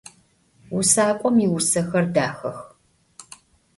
[0.71, 2.59] Vusak'om yiusexer daxex.